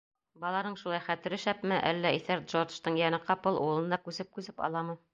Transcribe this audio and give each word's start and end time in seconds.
Баланың 0.45 0.77
шулай 0.83 0.99
хәтере 1.07 1.39
шәпме, 1.43 1.77
әллә 1.91 2.13
иҫәр 2.21 2.43
Джордждың 2.49 3.01
йәне 3.05 3.23
ҡапыл 3.31 3.63
улына 3.69 4.05
күсеп-күсеп 4.09 4.69
аламы. 4.71 5.03